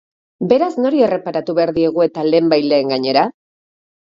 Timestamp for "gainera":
2.95-3.29